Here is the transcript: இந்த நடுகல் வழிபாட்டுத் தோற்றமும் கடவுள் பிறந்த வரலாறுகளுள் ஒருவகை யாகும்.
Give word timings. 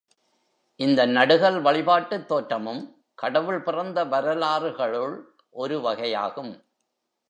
இந்த 0.79 1.05
நடுகல் 1.07 1.61
வழிபாட்டுத் 1.61 2.27
தோற்றமும் 2.27 2.81
கடவுள் 3.15 3.61
பிறந்த 3.61 4.05
வரலாறுகளுள் 4.05 5.15
ஒருவகை 5.49 6.09
யாகும். 6.09 6.53